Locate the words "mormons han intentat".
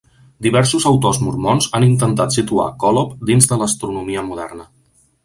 1.25-2.37